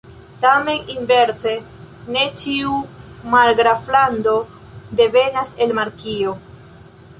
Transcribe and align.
Tamen 0.43 0.79
inverse, 0.93 1.51
ne 2.15 2.23
ĉiu 2.45 2.73
margraflando 3.35 4.35
devenas 5.03 5.55
el 5.67 5.79
markio. 5.83 6.37